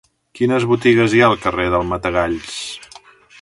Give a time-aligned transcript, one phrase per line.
[0.37, 2.57] Quines botigues hi ha al carrer del Matagalls?